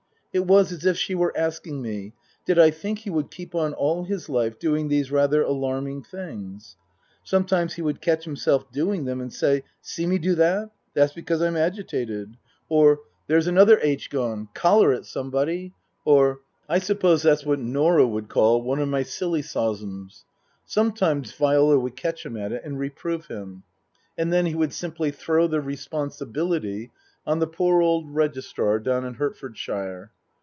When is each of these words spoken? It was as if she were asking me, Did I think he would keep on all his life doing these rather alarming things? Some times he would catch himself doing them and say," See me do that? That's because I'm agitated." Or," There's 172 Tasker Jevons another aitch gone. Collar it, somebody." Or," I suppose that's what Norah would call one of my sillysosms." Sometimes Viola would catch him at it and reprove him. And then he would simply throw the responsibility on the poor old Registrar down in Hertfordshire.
It 0.33 0.47
was 0.47 0.71
as 0.71 0.85
if 0.85 0.97
she 0.97 1.13
were 1.13 1.35
asking 1.37 1.81
me, 1.81 2.13
Did 2.45 2.57
I 2.57 2.71
think 2.71 2.99
he 2.99 3.09
would 3.09 3.29
keep 3.29 3.53
on 3.53 3.73
all 3.73 4.05
his 4.05 4.29
life 4.29 4.57
doing 4.57 4.87
these 4.87 5.11
rather 5.11 5.41
alarming 5.41 6.03
things? 6.03 6.77
Some 7.21 7.43
times 7.43 7.73
he 7.73 7.81
would 7.81 7.99
catch 7.99 8.23
himself 8.23 8.71
doing 8.71 9.03
them 9.03 9.19
and 9.19 9.33
say," 9.33 9.63
See 9.91 10.05
me 10.07 10.17
do 10.17 10.33
that? 10.35 10.69
That's 10.93 11.11
because 11.11 11.41
I'm 11.41 11.57
agitated." 11.57 12.37
Or," 12.69 13.01
There's 13.27 13.47
172 13.47 13.75
Tasker 13.75 13.81
Jevons 13.81 13.81
another 13.81 13.91
aitch 13.91 14.09
gone. 14.09 14.49
Collar 14.53 14.93
it, 14.93 15.05
somebody." 15.05 15.73
Or," 16.05 16.39
I 16.69 16.79
suppose 16.79 17.23
that's 17.23 17.45
what 17.45 17.59
Norah 17.59 18.07
would 18.07 18.29
call 18.29 18.61
one 18.61 18.79
of 18.79 18.87
my 18.87 19.03
sillysosms." 19.03 20.23
Sometimes 20.65 21.33
Viola 21.33 21.77
would 21.77 21.97
catch 21.97 22.25
him 22.25 22.37
at 22.37 22.53
it 22.53 22.61
and 22.63 22.79
reprove 22.79 23.25
him. 23.25 23.63
And 24.17 24.31
then 24.31 24.45
he 24.45 24.55
would 24.55 24.71
simply 24.71 25.11
throw 25.11 25.47
the 25.47 25.59
responsibility 25.59 26.89
on 27.27 27.39
the 27.39 27.47
poor 27.47 27.81
old 27.81 28.15
Registrar 28.15 28.79
down 28.79 29.03
in 29.03 29.15
Hertfordshire. 29.15 30.13